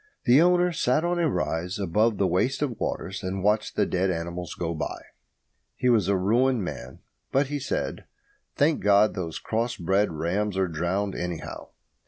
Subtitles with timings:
[0.25, 4.09] The owner sat on a rise above the waste of waters and watched the dead
[4.09, 4.99] animals go by.
[5.75, 7.01] He was a ruined man.
[7.31, 8.05] But he said,
[8.55, 11.67] "Thank God, those cross bred rams are drowned, anyhow."